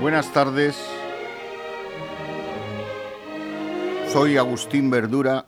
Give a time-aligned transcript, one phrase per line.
[0.00, 0.82] Buenas tardes.
[4.10, 5.44] Soy Agustín Verdura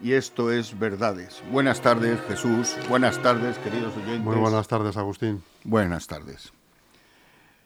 [0.00, 1.42] y esto es Verdades.
[1.52, 2.76] Buenas tardes, Jesús.
[2.88, 4.22] Buenas tardes, queridos oyentes.
[4.22, 5.42] Muy buenas tardes, Agustín.
[5.64, 6.54] Buenas tardes.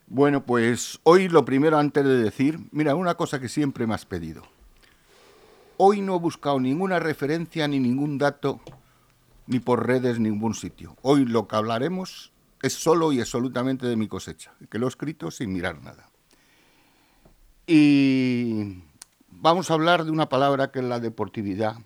[0.08, 4.06] Bueno, pues hoy lo primero antes de decir, mira, una cosa que siempre me has
[4.06, 4.42] pedido.
[5.76, 8.58] Hoy no he buscado ninguna referencia ni ningún dato,
[9.46, 10.96] ni por redes, ni ningún sitio.
[11.02, 12.33] Hoy lo que hablaremos
[12.64, 16.08] es solo y absolutamente de mi cosecha, que lo he escrito sin mirar nada.
[17.66, 18.82] Y
[19.28, 21.76] vamos a hablar de una palabra que es la deportividad,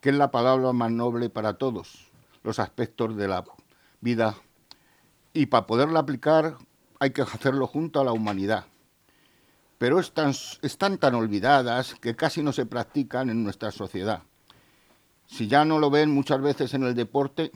[0.00, 2.10] que es la palabra más noble para todos
[2.42, 3.44] los aspectos de la
[4.00, 4.34] vida.
[5.32, 6.56] Y para poderla aplicar
[6.98, 8.66] hay que hacerlo junto a la humanidad.
[9.78, 14.24] Pero están, están tan olvidadas que casi no se practican en nuestra sociedad.
[15.26, 17.52] Si ya no lo ven muchas veces en el deporte,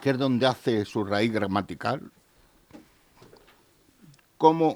[0.00, 2.10] que es donde hace su raíz gramatical.
[4.38, 4.74] Como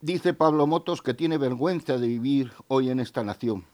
[0.00, 3.64] dice Pablo Motos que tiene vergüenza de vivir hoy en esta nación,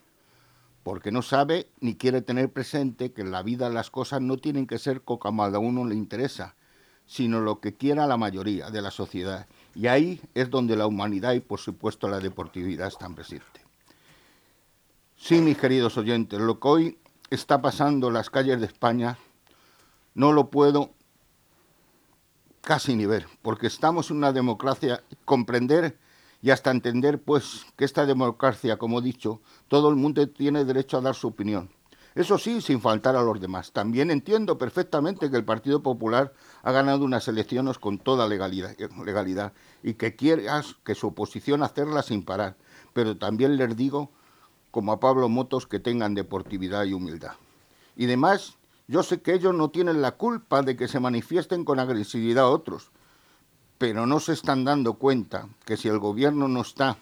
[0.83, 4.67] porque no sabe ni quiere tener presente que en la vida las cosas no tienen
[4.67, 6.55] que ser como a uno le interesa,
[7.07, 9.47] sino lo que quiera la mayoría de la sociedad.
[9.75, 13.63] Y ahí es donde la humanidad y por supuesto la deportividad están presentes.
[15.17, 16.99] Sí, mis queridos oyentes, lo que hoy
[17.31, 19.19] está pasando en las calles de España
[20.15, 20.91] no lo puedo
[22.61, 25.99] casi ni ver, porque estamos en una democracia, comprender
[26.43, 30.99] y hasta entender, pues, que esta democracia, como he dicho, todo el mundo tiene derecho
[30.99, 31.71] a dar su opinión.
[32.15, 33.71] Eso sí, sin faltar a los demás.
[33.73, 39.53] También entiendo perfectamente que el Partido Popular ha ganado unas elecciones con toda legalidad, legalidad
[39.83, 40.47] y que quiere
[40.85, 42.57] que su oposición hacerla sin parar.
[42.93, 44.11] Pero también les digo,
[44.73, 47.35] como a Pablo Motos, que tengan deportividad y humildad.
[47.97, 48.57] Y demás,
[48.89, 52.49] yo sé que ellos no tienen la culpa de que se manifiesten con agresividad a
[52.49, 52.91] otros,
[53.77, 56.97] pero no se están dando cuenta que si el gobierno no está,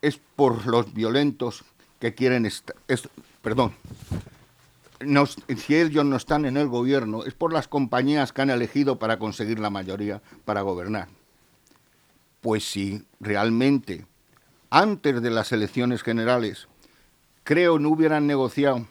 [0.00, 1.64] es por los violentos
[2.00, 2.74] que quieren estar.
[3.42, 3.74] perdón.
[5.56, 9.18] si ellos no están en el gobierno, es por las compañías que han elegido para
[9.18, 11.08] conseguir la mayoría para gobernar.
[12.40, 14.06] Pues si realmente
[14.70, 16.66] antes de las elecciones generales
[17.44, 18.86] creo no hubieran negociado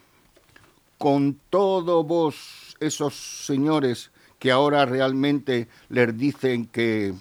[1.02, 7.16] con todos vos esos señores que ahora realmente les dicen que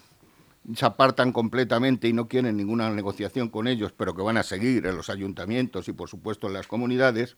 [0.74, 4.84] se apartan completamente y no quieren ninguna negociación con ellos, pero que van a seguir
[4.84, 7.36] en los ayuntamientos y por supuesto en las comunidades,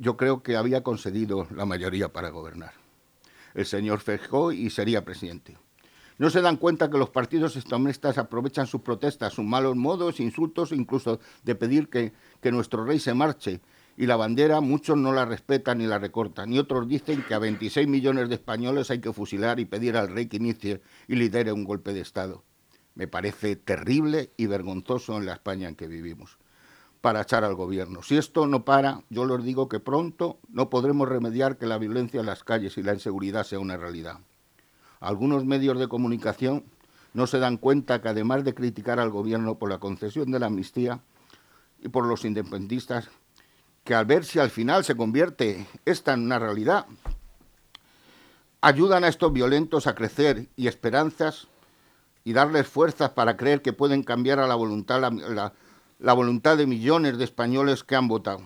[0.00, 2.72] yo creo que había concedido la mayoría para gobernar.
[3.54, 5.56] El señor Fejó y sería presidente.
[6.18, 10.72] No se dan cuenta que los partidos extremistas aprovechan sus protestas, sus malos modos, insultos,
[10.72, 13.60] incluso de pedir que, que nuestro rey se marche
[13.98, 17.40] y la bandera muchos no la respetan ni la recortan, y otros dicen que a
[17.40, 21.52] 26 millones de españoles hay que fusilar y pedir al rey que inicie y lidere
[21.52, 22.44] un golpe de Estado.
[22.94, 26.38] Me parece terrible y vergonzoso en la España en que vivimos
[27.00, 28.04] para echar al gobierno.
[28.04, 32.20] Si esto no para, yo les digo que pronto no podremos remediar que la violencia
[32.20, 34.20] en las calles y la inseguridad sea una realidad.
[35.00, 36.62] Algunos medios de comunicación
[37.14, 40.46] no se dan cuenta que además de criticar al gobierno por la concesión de la
[40.46, 41.00] amnistía
[41.82, 43.08] y por los independentistas,
[43.88, 46.84] que al ver si al final se convierte esta en una realidad,
[48.60, 51.48] ayudan a estos violentos a crecer y esperanzas
[52.22, 55.54] y darles fuerzas para creer que pueden cambiar a la voluntad, la,
[55.98, 58.42] la voluntad de millones de españoles que han votado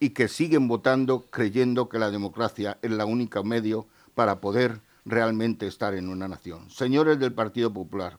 [0.00, 5.68] y que siguen votando creyendo que la democracia es la única medio para poder realmente
[5.68, 6.68] estar en una nación.
[6.68, 8.18] Señores del Partido Popular,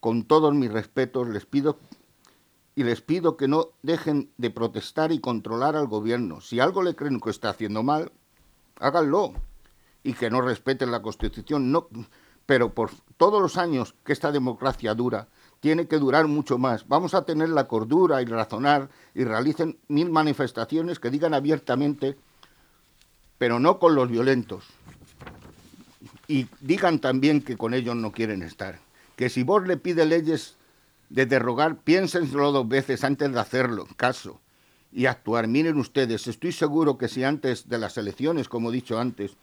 [0.00, 1.78] con todos mis respetos les pido
[2.76, 6.42] y les pido que no dejen de protestar y controlar al gobierno.
[6.42, 8.12] Si algo le creen que está haciendo mal,
[8.78, 9.32] háganlo
[10.04, 11.72] y que no respeten la Constitución.
[11.72, 11.88] No,
[12.44, 15.28] pero por todos los años que esta democracia dura,
[15.60, 16.86] tiene que durar mucho más.
[16.86, 22.18] Vamos a tener la cordura y razonar y realicen mil manifestaciones que digan abiertamente,
[23.38, 24.64] pero no con los violentos.
[26.28, 28.80] Y digan también que con ellos no quieren estar.
[29.16, 30.55] Que si vos le pide leyes
[31.08, 34.40] de derrogar, piénsenselo dos veces antes de hacerlo, caso,
[34.92, 35.46] y actuar.
[35.46, 39.36] Miren ustedes, estoy seguro que si antes de las elecciones, como he dicho antes,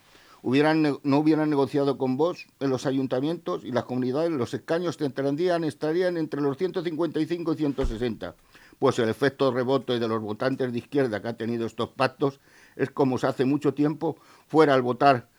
[0.44, 6.18] no hubieran negociado con vos en los ayuntamientos y las comunidades, los escaños estarían, estarían
[6.18, 8.36] entre los 155 y 160.
[8.78, 12.42] Pues el efecto rebote de los votantes de izquierda que ha tenido estos pactos
[12.76, 14.18] es como se hace mucho tiempo
[14.48, 15.30] fuera al votar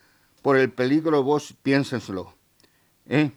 [0.41, 2.35] por el peligro, vos piénsenselo.
[3.07, 3.33] ¿Eh?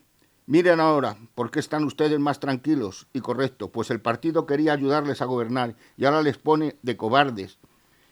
[0.49, 3.69] Miren ahora, ¿por qué están ustedes más tranquilos y correctos?
[3.69, 7.57] Pues el partido quería ayudarles a gobernar y ahora les pone de cobardes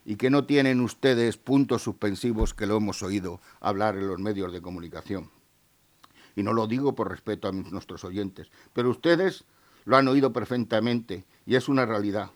[0.03, 4.51] y que no tienen ustedes puntos suspensivos que lo hemos oído hablar en los medios
[4.51, 5.31] de comunicación.
[6.35, 9.45] Y no lo digo por respeto a nuestros oyentes, pero ustedes
[9.85, 12.31] lo han oído perfectamente y es una realidad.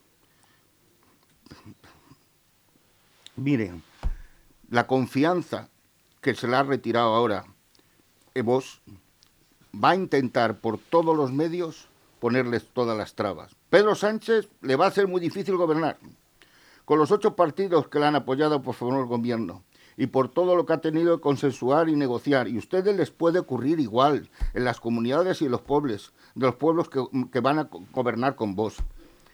[3.36, 3.84] Miren,
[4.70, 5.68] la confianza
[6.22, 7.46] que se le ha retirado ahora
[8.42, 8.82] vos
[9.74, 11.88] va a intentar por todos los medios
[12.20, 13.56] ponerles todas las trabas.
[13.70, 15.98] Pedro Sánchez le va a ser muy difícil gobernar.
[16.86, 19.64] Con los ocho partidos que le han apoyado por favor el gobierno
[19.96, 22.48] y por todo lo que ha tenido que consensuar y negociar.
[22.48, 26.56] Y ustedes les puede ocurrir igual en las comunidades y en los pueblos, de los
[26.56, 28.78] pueblos que, que van a gobernar con vos.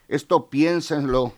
[0.07, 1.33] Esto piénsenlo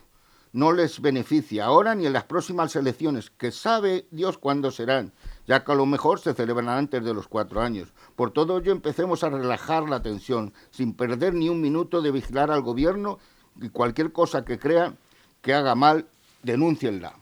[0.52, 5.12] no les beneficia ahora ni en las próximas elecciones, que sabe Dios cuándo serán,
[5.48, 7.94] ya que a lo mejor se celebran antes de los cuatro años.
[8.14, 12.50] Por todo ello empecemos a relajar la tensión, sin perder ni un minuto de vigilar
[12.50, 13.18] al gobierno
[13.60, 14.94] y cualquier cosa que crea
[15.40, 16.06] que haga mal,
[16.42, 17.14] denúncienla.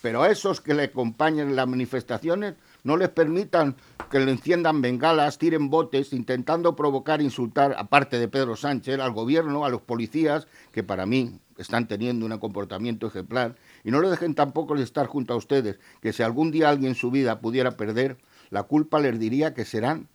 [0.00, 3.76] Pero a esos que le acompañen en las manifestaciones no les permitan
[4.10, 9.64] que le enciendan bengalas, tiren botes, intentando provocar, insultar, aparte de Pedro Sánchez, al gobierno,
[9.64, 14.34] a los policías, que para mí están teniendo un comportamiento ejemplar, y no le dejen
[14.34, 18.18] tampoco estar junto a ustedes, que si algún día alguien en su vida pudiera perder,
[18.50, 20.08] la culpa les diría que serán,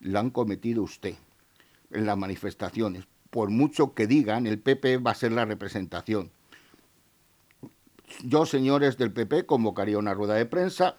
[0.00, 1.14] la han cometido usted
[1.90, 3.04] en las manifestaciones.
[3.30, 6.30] Por mucho que digan, el PP va a ser la representación.
[8.22, 10.96] Yo, señores del PP, convocaría una rueda de prensa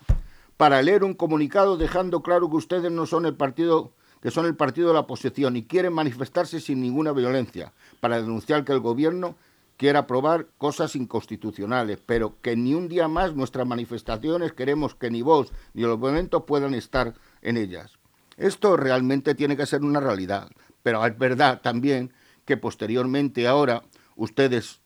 [0.58, 4.56] para leer un comunicado dejando claro que ustedes no son el partido que son el
[4.56, 9.36] partido de la oposición y quieren manifestarse sin ninguna violencia para denunciar que el gobierno
[9.78, 15.22] quiere aprobar cosas inconstitucionales, pero que ni un día más nuestras manifestaciones queremos que ni
[15.22, 17.14] vos ni los movimientos puedan estar
[17.44, 18.00] en ellas.
[18.38, 20.50] Esto realmente tiene que ser una realidad,
[20.82, 22.12] pero es verdad también
[22.46, 23.84] que posteriormente ahora
[24.16, 24.82] ustedes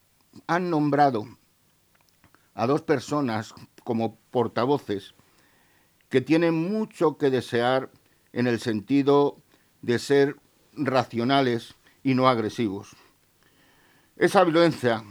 [0.47, 1.25] han nombrado
[2.53, 3.53] a dos personas
[3.85, 5.15] como portavoces
[6.11, 7.89] que tienen mucho que desear
[8.33, 9.37] en el sentido
[9.81, 10.35] de ser
[10.73, 12.91] racionales y no agresivos.
[14.17, 15.03] Esa violencia,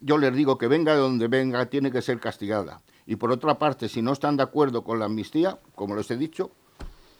[0.00, 2.82] yo les digo que venga de donde venga, tiene que ser castigada.
[3.06, 6.16] Y por otra parte, si no están de acuerdo con la amnistía, como les he
[6.16, 6.50] dicho,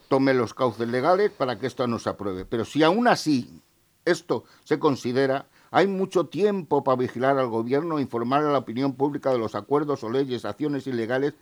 [0.08, 2.44] tomen los cauces legales para que esto no se apruebe.
[2.44, 3.62] Pero si aún así
[4.04, 9.30] esto se considera, hay mucho tiempo para vigilar al gobierno informar a la opinión pública
[9.30, 11.34] de los acuerdos o leyes, acciones ilegales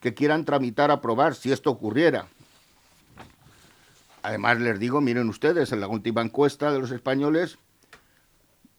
[0.00, 2.28] que quieran tramitar, aprobar, si esto ocurriera.
[4.22, 7.58] Además, les digo, miren ustedes, en la última encuesta de los españoles,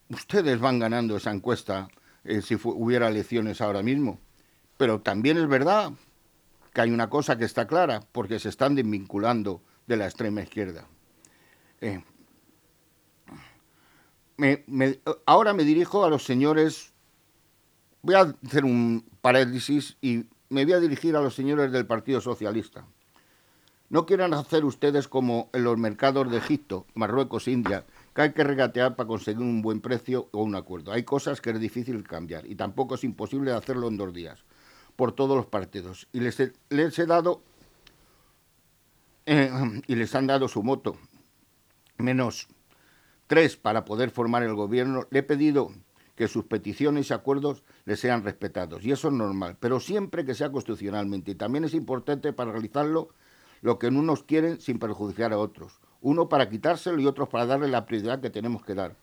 [0.08, 1.88] ustedes van ganando esa encuesta
[2.24, 4.18] eh, si hubiera elecciones ahora mismo.
[4.76, 5.92] Pero también es verdad
[6.72, 10.86] que hay una cosa que está clara, porque se están desvinculando de la extrema izquierda.
[11.80, 12.02] Eh,
[15.26, 16.92] ahora me dirijo a los señores,
[18.02, 22.20] voy a hacer un paréntesis y me voy a dirigir a los señores del Partido
[22.20, 22.84] Socialista.
[23.88, 28.44] No quieran hacer ustedes como en los mercados de Egipto, Marruecos, India, que hay que
[28.44, 30.92] regatear para conseguir un buen precio o un acuerdo.
[30.92, 34.44] Hay cosas que es difícil cambiar y tampoco es imposible hacerlo en dos días
[34.96, 36.08] por todos los partidos.
[36.12, 37.42] Y les he, dado
[39.26, 39.50] eh,
[39.86, 40.96] y les han dado su moto,
[41.96, 42.48] menos
[43.26, 45.06] tres para poder formar el gobierno.
[45.10, 45.72] Le he pedido
[46.20, 48.84] que sus peticiones y acuerdos les sean respetados.
[48.84, 51.30] Y eso es normal, pero siempre que sea constitucionalmente.
[51.30, 53.08] Y también es importante para realizarlo
[53.62, 55.80] lo que unos quieren sin perjudicar a otros.
[56.02, 58.96] Uno para quitárselo y otros para darle la prioridad que tenemos que dar,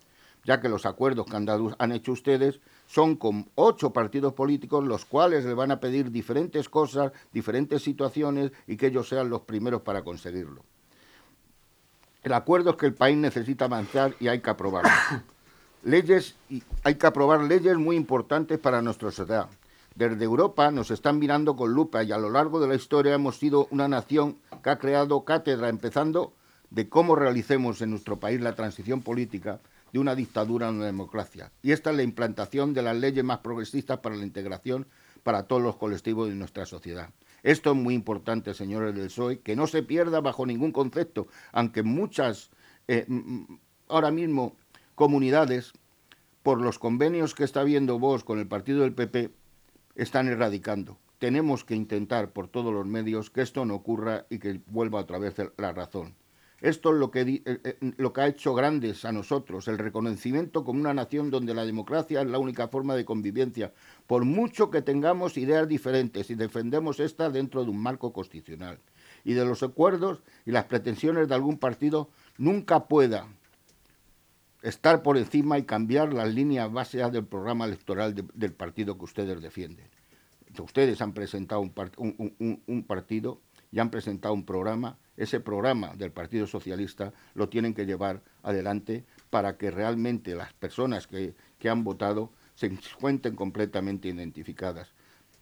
[0.45, 1.47] ya que los acuerdos que han,
[1.79, 6.69] han hecho ustedes son con ocho partidos políticos, los cuales le van a pedir diferentes
[6.69, 10.63] cosas, diferentes situaciones y que ellos sean los primeros para conseguirlo.
[12.21, 14.91] El acuerdo es que el país necesita avanzar y hay que aprobarlo.
[15.88, 16.36] Leyes,
[16.84, 19.50] hay que aprobar leyes muy importantes para nuestra sociedad.
[19.96, 23.38] Desde Europa nos están mirando con lupa y a lo largo de la historia hemos
[23.38, 26.34] sido una nación que ha creado cátedra, empezando
[26.70, 29.60] de cómo realicemos en nuestro país la transición política
[29.94, 31.51] de una dictadura a una democracia.
[31.63, 34.86] Y esta es la implantación de las leyes más progresistas para la integración
[35.24, 37.10] para todos los colectivos de nuestra sociedad.
[37.44, 41.82] Esto es muy importante, señores del PSOE, que no se pierda bajo ningún concepto, aunque
[41.82, 42.50] muchas
[42.89, 43.08] eh,
[43.88, 44.56] ahora mismo
[44.98, 45.74] comunidades,
[46.42, 49.30] por los convenios que está viendo vos con el partido del PP,
[49.94, 50.98] están erradicando.
[51.20, 55.20] Tenemos que intentar por todos los medios que esto no ocurra y que vuelva otra
[55.20, 56.16] vez la razón.
[56.62, 60.63] Esto es lo que, eh, eh, lo que ha hecho grandes a nosotros, el reconocimiento
[60.63, 63.74] como una nación donde la democracia es la única forma de convivencia,
[64.08, 68.80] por mucho que tengamos ideas diferentes y defendemos esta dentro de un marco constitucional.
[69.24, 73.27] Y de los acuerdos y las pretensiones de algún partido nunca pueda
[74.62, 79.42] estar por encima y cambiar las líneas básicas del programa electoral del partido que ustedes
[79.42, 79.88] defienden.
[80.60, 84.98] Ustedes han presentado un, partido y han presentado un programa.
[85.16, 91.06] Ese programa del Partido Socialista lo tienen que llevar adelante para que realmente las personas
[91.06, 94.94] que, que han votado se encuentren completamente identificadas.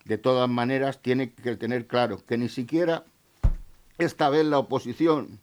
[0.04, 3.06] De todas maneras, tiene que tener claro que ni siquiera
[3.98, 5.40] esta vez la oposición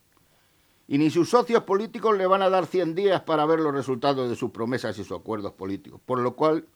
[0.89, 4.29] y ni sus socios políticos le van a dar 100 días para ver los resultados
[4.29, 6.67] de sus promesas y sus acuerdos políticos, por lo cual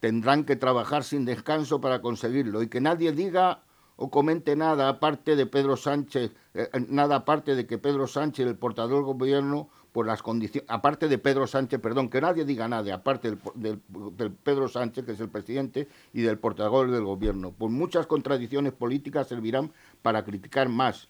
[0.00, 2.62] tendrán que trabajar sin descanso para conseguirlo.
[2.62, 3.62] Y que nadie diga
[3.96, 8.46] o comente nada aparte de Pedro Sánchez, eh, eh, nada aparte de que Pedro Sánchez,
[8.46, 12.68] el portador del gobierno, por las condiciones, aparte de Pedro Sánchez, perdón, que nadie diga
[12.68, 17.52] nada, aparte del, del, Pedro Sánchez, que es el presidente, y del portador del gobierno.
[17.52, 21.08] Por muchas contradicciones políticas servirán para criticar más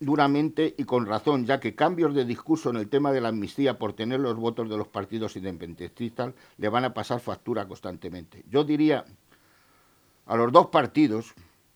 [0.00, 3.78] duramente y con razón, ya que cambios de discurso en el tema de la amnistía
[3.78, 8.44] por tener los votos de los partidos independentistas le van a pasar factura constantemente.
[8.48, 9.04] Yo diría
[10.26, 11.34] a los dos partidos,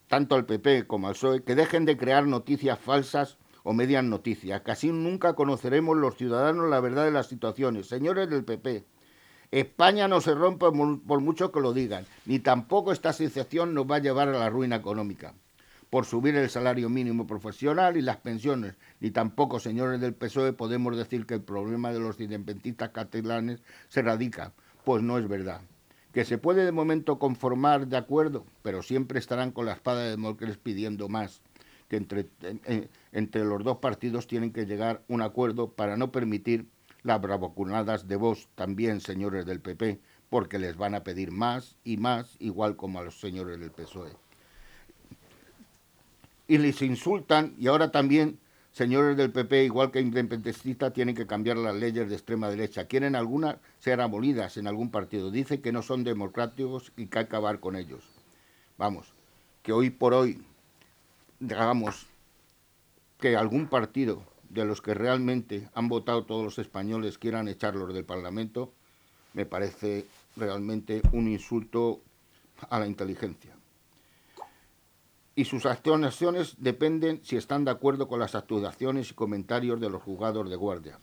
[0.08, 4.62] tanto al PP como al PSOE, que dejen de crear noticias falsas o medias noticias,
[4.62, 7.86] que nunca conoceremos los ciudadanos la verdad de las situaciones.
[7.88, 8.84] Señores del PP,
[9.50, 10.66] España no se rompe
[11.06, 14.50] por mucho que lo digan, ni tampoco esta asociación nos va a llevar a la
[14.50, 15.34] ruina económica
[15.92, 20.96] por subir el salario mínimo profesional y las pensiones, ni tampoco, señores del PSOE, podemos
[20.96, 24.54] decir que el problema de los independentistas catalanes se radica,
[24.86, 25.60] pues no es verdad.
[26.14, 30.16] Que se puede de momento conformar de acuerdo, pero siempre estarán con la espada de
[30.16, 31.42] Morcles pidiendo más,
[31.88, 32.26] que entre,
[33.12, 36.70] entre los dos partidos tienen que llegar un acuerdo para no permitir
[37.02, 41.98] las bravocunadas de vos también, señores del PP, porque les van a pedir más y
[41.98, 44.21] más, igual como a los señores del PSOE
[46.52, 48.38] y les insultan y ahora también
[48.72, 52.84] señores del PP, igual que independentistas, tienen que cambiar las leyes de extrema derecha.
[52.84, 55.30] Quieren algunas ser abolidas en algún partido.
[55.30, 58.04] Dice que no son democráticos y que hay que acabar con ellos.
[58.76, 59.14] Vamos,
[59.62, 60.42] que hoy por hoy,
[61.40, 62.06] digamos,
[63.18, 68.04] que algún partido de los que realmente han votado todos los españoles quieran echarlos del
[68.04, 68.74] Parlamento,
[69.32, 70.04] me parece
[70.36, 72.02] realmente un insulto
[72.68, 73.56] a la inteligencia
[75.34, 80.02] y sus acciones dependen si están de acuerdo con las actuaciones y comentarios de los
[80.02, 80.98] juzgados de guardia.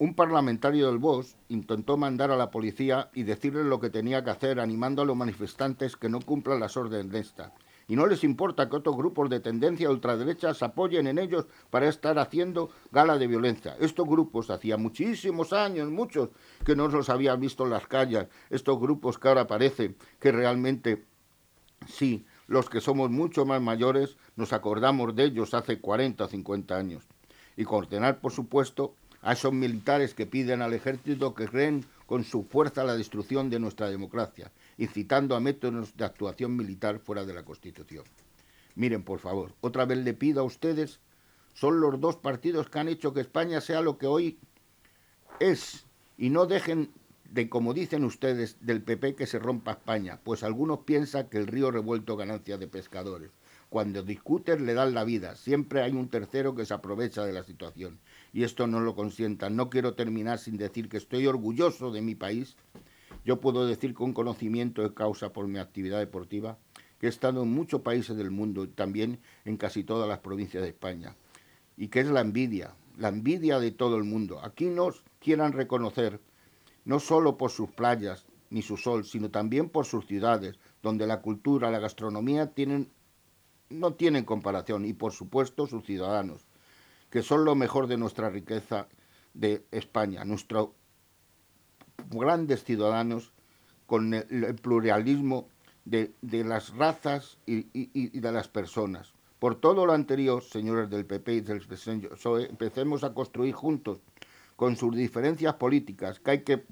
[0.00, 4.30] Un parlamentario del BOS intentó mandar a la policía y decirles lo que tenía que
[4.30, 7.52] hacer, animando a los manifestantes que no cumplan las órdenes de esta.
[7.88, 11.88] Y no les importa que otros grupos de tendencia ultraderecha se apoyen en ellos para
[11.88, 13.76] estar haciendo gala de violencia.
[13.80, 16.28] Estos grupos hacía muchísimos años, muchos,
[16.64, 18.28] que no los había visto en las calles.
[18.50, 21.06] Estos grupos que ahora parece que realmente
[21.88, 26.76] sí los que somos mucho más mayores nos acordamos de ellos hace 40 o 50
[26.76, 27.04] años.
[27.56, 32.44] Y coordinar, por supuesto, a esos militares que piden al ejército que creen con su
[32.44, 37.44] fuerza la destrucción de nuestra democracia, incitando a métodos de actuación militar fuera de la
[37.44, 38.04] Constitución.
[38.74, 41.00] Miren, por favor, otra vez le pido a ustedes,
[41.52, 44.38] son los dos partidos que han hecho que España sea lo que hoy
[45.40, 45.84] es,
[46.16, 46.90] y no dejen
[47.30, 51.46] de, como dicen ustedes, del PP que se rompa España, pues algunos piensan que el
[51.46, 53.30] río revuelto ganancia de pescadores.
[53.68, 57.44] Cuando discuten le dan la vida, siempre hay un tercero que se aprovecha de la
[57.44, 58.00] situación.
[58.32, 59.56] Y esto no lo consientan.
[59.56, 62.56] No quiero terminar sin decir que estoy orgulloso de mi país.
[63.26, 66.58] Yo puedo decir con conocimiento de causa por mi actividad deportiva
[66.98, 70.62] que he estado en muchos países del mundo y también en casi todas las provincias
[70.62, 71.14] de España.
[71.76, 74.40] Y que es la envidia, la envidia de todo el mundo.
[74.42, 76.20] Aquí nos quieran reconocer
[76.88, 81.20] no solo por sus playas ni su sol, sino también por sus ciudades, donde la
[81.20, 82.90] cultura, la gastronomía tienen,
[83.68, 86.46] no tienen comparación, y por supuesto sus ciudadanos,
[87.10, 88.88] que son lo mejor de nuestra riqueza
[89.34, 90.70] de España, nuestros
[92.08, 93.32] grandes ciudadanos
[93.84, 95.46] con el, pluralismo
[95.84, 99.12] de, las razas y, y, de las personas.
[99.38, 104.00] Por todo lo anterior, señores del PP y del PSOE, empecemos a construir juntos
[104.58, 106.64] con sus diferencias políticas, que hay que,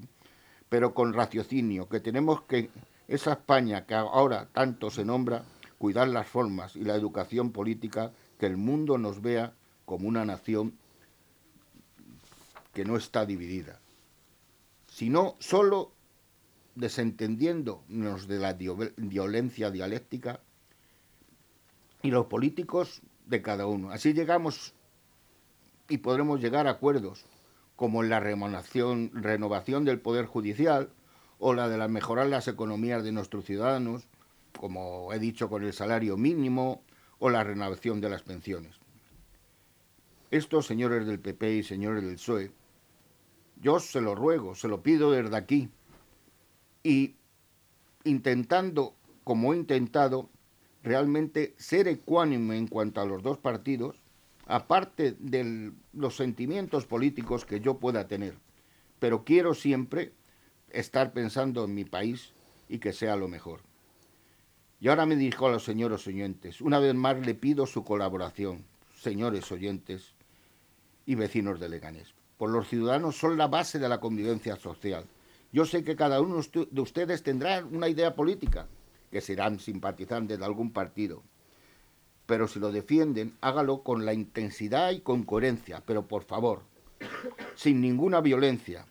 [0.67, 2.69] pero con raciocinio, que tenemos que,
[3.07, 5.45] esa España que ahora tanto se nombra,
[5.77, 9.53] cuidar las formas y la educación política, que el mundo nos vea
[9.85, 10.73] como una nación
[12.73, 13.79] que no está dividida,
[14.89, 15.93] sino solo
[16.75, 18.51] desentendiéndonos de la
[18.97, 20.41] violencia dialéctica
[22.01, 23.91] y los políticos de cada uno.
[23.91, 24.73] Así llegamos
[25.87, 27.23] y podremos llegar a acuerdos
[27.77, 29.11] como la renovación,
[29.85, 30.89] del Poder Judicial
[31.37, 34.09] o la de la mejorar las economías de nuestros ciudadanos,
[34.59, 36.81] como he dicho con el salario mínimo
[37.19, 38.75] o la renovación de las pensiones.
[40.31, 42.51] estos señores del PP y señores del PSOE,
[43.61, 45.69] yo se lo ruego, se lo pido desde aquí,
[46.83, 47.15] y
[48.03, 50.29] intentando, como he intentado,
[50.81, 54.01] realmente ser ecuánime en cuanto a los dos partidos,
[54.47, 58.35] aparte de los sentimientos políticos que yo pueda tener,
[58.99, 60.13] pero quiero siempre
[60.69, 62.33] estar pensando en mi país
[62.69, 63.61] y que sea lo mejor.
[64.79, 66.61] Y ahora me dirijo a los señores oyentes.
[66.61, 68.63] Una vez más le pido su colaboración,
[68.95, 70.13] señores oyentes
[71.05, 72.13] y vecinos de Leganés.
[72.37, 75.05] Por los ciudadanos son la base de la convivencia social.
[75.51, 78.67] Yo sé que cada uno de ustedes tendrá una idea política,
[79.09, 81.23] que serán simpatizantes de algún partido.
[82.27, 86.61] Pero si lo defienden, hágalo con la intensidad y con coherencia, pero por favor,
[87.55, 88.85] sin ninguna violencia,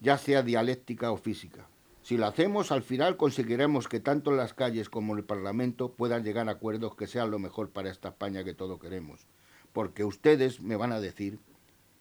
[0.00, 1.68] ya sea dialéctica o física.
[2.02, 6.48] Si lo hacemos, al final conseguiremos que tanto las calles como el Parlamento puedan llegar
[6.48, 9.26] a acuerdos que sean lo mejor para esta España que todos queremos.
[9.72, 11.40] Porque ustedes me van a decir,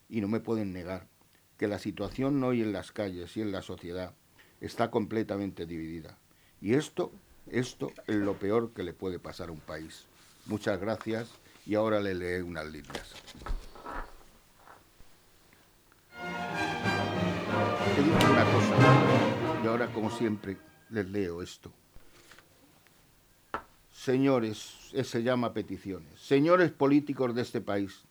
[0.08, 1.08] y no me pueden negar,
[1.58, 4.14] que la situación hoy en las calles y en la sociedad
[4.62, 6.18] está completamente dividida.
[6.62, 7.12] Y esto,
[7.48, 10.08] esto es lo peor que le puede pasar a un país.
[10.46, 11.30] Muchas gracias
[11.66, 13.14] y ahora le leeré unas líneas.
[17.98, 20.58] una cosa y ahora, como siempre,
[20.90, 21.72] les leo esto.
[23.92, 26.20] Señores, se llama peticiones.
[26.20, 28.04] Señores políticos de este país,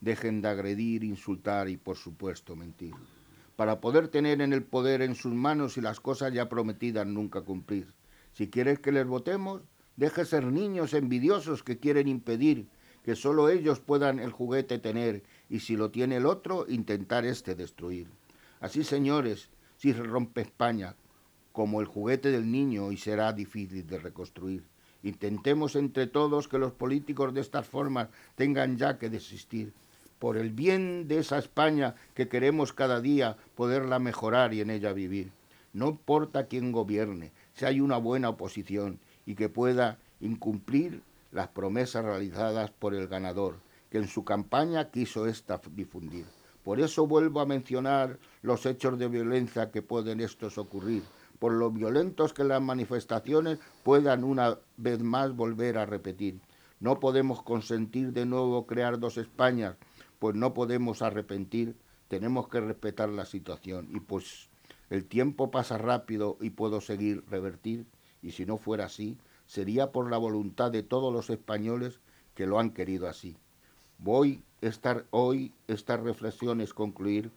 [0.00, 2.94] dejen de agredir, insultar y, por supuesto, mentir.
[3.56, 7.40] Para poder tener en el poder en sus manos y las cosas ya prometidas nunca
[7.40, 7.94] cumplir.
[8.32, 9.62] Si quieres que les votemos,
[10.00, 12.66] deje ser niños envidiosos que quieren impedir
[13.04, 17.54] que solo ellos puedan el juguete tener y si lo tiene el otro, intentar este
[17.54, 18.08] destruir.
[18.60, 20.96] Así, señores, si se rompe España
[21.52, 24.64] como el juguete del niño y será difícil de reconstruir.
[25.02, 29.74] Intentemos entre todos que los políticos de estas formas tengan ya que desistir.
[30.18, 34.94] Por el bien de esa España que queremos cada día poderla mejorar y en ella
[34.94, 35.30] vivir.
[35.74, 41.02] No importa quién gobierne, si hay una buena oposición y que pueda incumplir
[41.32, 43.56] las promesas realizadas por el ganador,
[43.90, 46.26] que en su campaña quiso esta difundir.
[46.64, 51.02] Por eso vuelvo a mencionar los hechos de violencia que pueden estos ocurrir,
[51.38, 56.40] por lo violentos que las manifestaciones puedan una vez más volver a repetir.
[56.80, 59.76] No podemos consentir de nuevo crear dos Españas,
[60.18, 61.76] pues no podemos arrepentir,
[62.08, 64.50] tenemos que respetar la situación y pues
[64.90, 67.86] el tiempo pasa rápido y puedo seguir revertir
[68.22, 72.00] y si no fuera así, sería por la voluntad de todos los españoles
[72.34, 73.36] que lo han querido así.
[73.98, 77.30] Voy estar hoy estas reflexiones concluir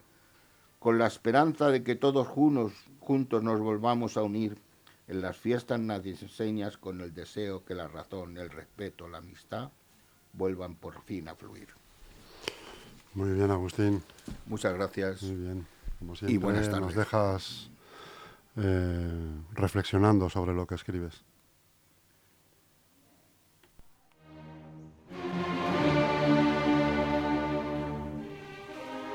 [0.78, 4.58] con la esperanza de que todos juntos nos volvamos a unir
[5.08, 9.70] en las fiestas navideñas con el deseo que la razón, el respeto, la amistad
[10.32, 11.68] vuelvan por fin a fluir.
[13.14, 14.02] Muy bien, Agustín.
[14.46, 15.22] Muchas gracias.
[15.22, 15.66] Muy bien.
[15.98, 16.80] Como siempre, y buenas tardes.
[16.80, 17.70] nos dejas
[18.56, 21.24] eh, reflexionando sobre lo que escribes.